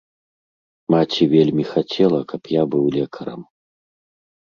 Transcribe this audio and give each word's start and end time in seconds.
Маці 0.95 1.23
вельмі 1.35 1.63
хацела, 1.73 2.19
каб 2.35 2.43
я 2.59 2.67
быў 2.75 2.85
лекарам. 3.01 3.41